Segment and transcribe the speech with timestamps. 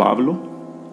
[0.00, 0.38] Pablo,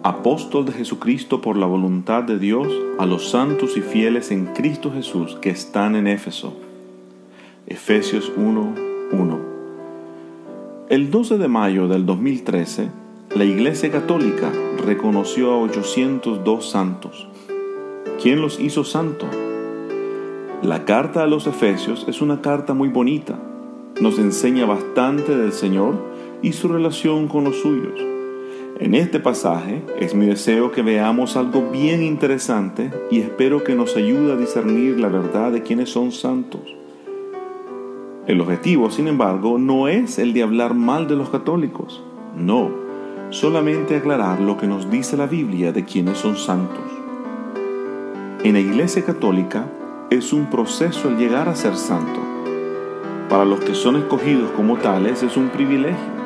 [0.02, 2.68] apóstol de Jesucristo por la voluntad de Dios,
[2.98, 6.52] a los santos y fieles en Cristo Jesús que están en Éfeso.
[7.66, 9.38] Efesios 1:1.
[10.90, 12.90] El 12 de mayo del 2013,
[13.34, 14.52] la Iglesia Católica
[14.84, 17.28] reconoció a 802 santos.
[18.22, 19.30] ¿Quién los hizo santos?
[20.60, 23.38] La carta a los Efesios es una carta muy bonita.
[24.02, 25.94] Nos enseña bastante del Señor
[26.42, 28.17] y su relación con los suyos.
[28.80, 33.96] En este pasaje es mi deseo que veamos algo bien interesante y espero que nos
[33.96, 36.60] ayude a discernir la verdad de quienes son santos.
[38.28, 42.04] El objetivo, sin embargo, no es el de hablar mal de los católicos,
[42.36, 42.70] no,
[43.30, 46.84] solamente aclarar lo que nos dice la Biblia de quienes son santos.
[48.44, 49.66] En la Iglesia Católica
[50.10, 52.20] es un proceso el llegar a ser santo.
[53.28, 56.18] Para los que son escogidos como tales es un privilegio.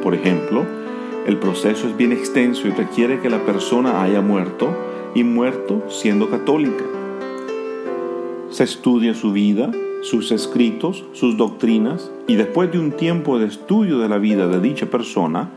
[0.00, 0.64] Por ejemplo,
[1.26, 4.68] el proceso es bien extenso y requiere que la persona haya muerto
[5.14, 6.84] y muerto siendo católica.
[8.50, 9.70] Se estudia su vida,
[10.02, 14.60] sus escritos, sus doctrinas y después de un tiempo de estudio de la vida de
[14.60, 15.50] dicha persona,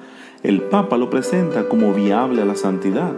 [0.43, 3.13] el Papa lo presenta como viable a la santidad.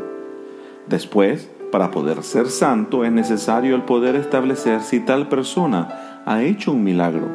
[0.87, 6.71] Después, para poder ser santo es necesario el poder establecer si tal persona ha hecho
[6.71, 7.27] un milagro,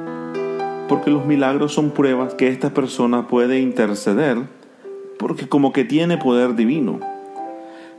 [0.89, 4.39] porque los milagros son pruebas que esta persona puede interceder,
[5.19, 7.01] porque como que tiene poder divino.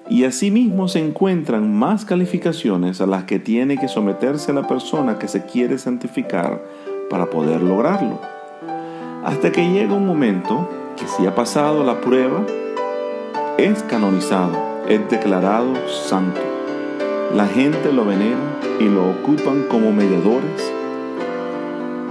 [0.09, 5.27] Y asimismo se encuentran más calificaciones a las que tiene que someterse la persona que
[5.27, 6.63] se quiere santificar
[7.09, 8.19] para poder lograrlo.
[9.23, 12.45] Hasta que llega un momento que si ha pasado la prueba,
[13.57, 16.41] es canonizado es declarado santo.
[17.35, 18.39] La gente lo venera
[18.79, 20.73] y lo ocupan como mediadores.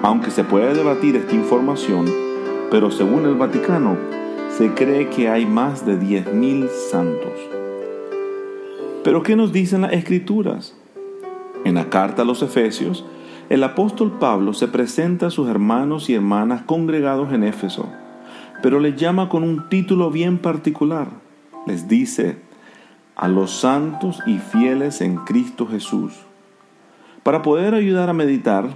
[0.02, 2.06] Aunque se puede debatir esta información,
[2.70, 3.96] pero según el Vaticano,
[4.58, 7.30] se cree que hay más de 10.000 santos.
[9.04, 10.76] Pero ¿qué nos dicen las escrituras?
[11.64, 13.04] En la carta a los Efesios,
[13.50, 17.88] el apóstol Pablo se presenta a sus hermanos y hermanas congregados en Éfeso,
[18.60, 21.06] pero les llama con un título bien particular.
[21.68, 22.40] Les dice,
[23.14, 26.14] a los santos y fieles en Cristo Jesús.
[27.22, 28.70] Para poder ayudar a meditar,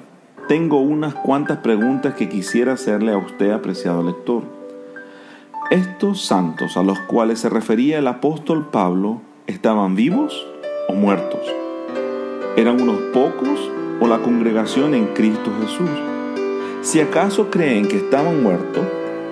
[0.46, 4.61] tengo unas cuantas preguntas que quisiera hacerle a usted, apreciado lector.
[5.72, 10.46] ¿Estos santos a los cuales se refería el apóstol Pablo estaban vivos
[10.86, 11.40] o muertos?
[12.58, 15.88] ¿Eran unos pocos o la congregación en Cristo Jesús?
[16.82, 18.84] Si acaso creen que estaban muertos,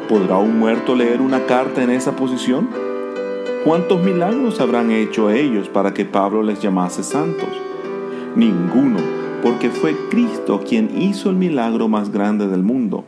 [0.08, 2.70] ¿podrá un muerto leer una carta en esa posición?
[3.62, 7.50] ¿Cuántos milagros habrán hecho ellos para que Pablo les llamase santos?
[8.34, 8.96] Ninguno,
[9.42, 13.04] porque fue Cristo quien hizo el milagro más grande del mundo,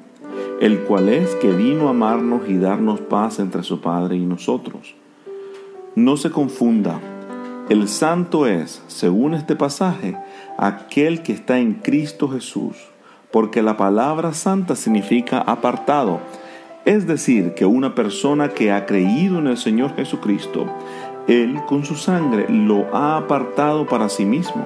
[0.62, 4.94] el cual es que vino a amarnos y darnos paz entre su Padre y nosotros.
[5.96, 7.00] No se confunda,
[7.68, 10.16] el santo es, según este pasaje,
[10.56, 12.76] aquel que está en Cristo Jesús,
[13.32, 16.20] porque la palabra santa significa apartado,
[16.84, 20.66] es decir, que una persona que ha creído en el Señor Jesucristo,
[21.26, 24.64] Él con su sangre lo ha apartado para sí mismo.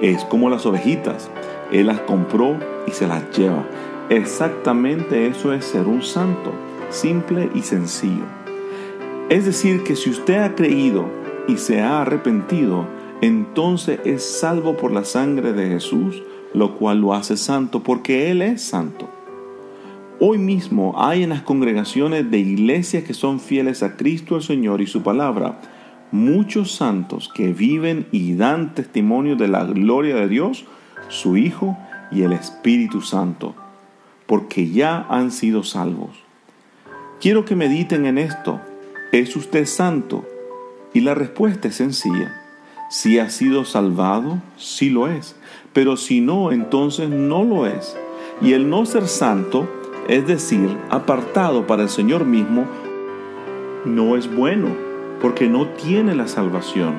[0.00, 1.28] Es como las ovejitas,
[1.70, 2.56] Él las compró
[2.86, 3.66] y se las lleva.
[4.08, 6.52] Exactamente eso es ser un santo,
[6.90, 8.24] simple y sencillo.
[9.28, 11.06] Es decir, que si usted ha creído
[11.48, 12.86] y se ha arrepentido,
[13.20, 18.42] entonces es salvo por la sangre de Jesús, lo cual lo hace santo porque Él
[18.42, 19.08] es santo.
[20.20, 24.80] Hoy mismo hay en las congregaciones de iglesias que son fieles a Cristo el Señor
[24.80, 25.60] y su palabra
[26.12, 30.66] muchos santos que viven y dan testimonio de la gloria de Dios,
[31.08, 31.76] su Hijo
[32.12, 33.54] y el Espíritu Santo,
[34.32, 36.08] porque ya han sido salvos.
[37.20, 38.62] Quiero que mediten en esto.
[39.12, 40.26] ¿Es usted santo?
[40.94, 42.34] Y la respuesta es sencilla.
[42.88, 45.36] Si ha sido salvado, sí lo es.
[45.74, 47.94] Pero si no, entonces no lo es.
[48.40, 49.68] Y el no ser santo
[50.08, 52.64] es decir, apartado para el Señor mismo,
[53.84, 54.68] no es bueno,
[55.20, 56.94] porque no tiene la salvación.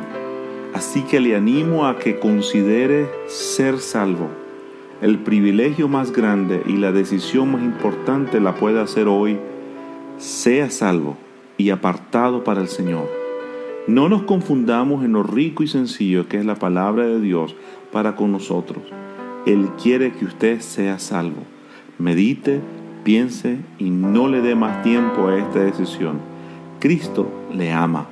[0.76, 4.43] Así que le animo a que considere ser salvo.
[5.04, 9.38] El privilegio más grande y la decisión más importante la puede hacer hoy.
[10.18, 11.18] Sea salvo
[11.58, 13.10] y apartado para el Señor.
[13.86, 17.54] No nos confundamos en lo rico y sencillo que es la palabra de Dios
[17.92, 18.82] para con nosotros.
[19.46, 21.44] Él quiere que usted sea salvo.
[22.00, 22.62] Medite
[23.04, 26.22] piense y no le dé más tiempo a esta decisión.
[26.80, 28.08] Cristo le ama.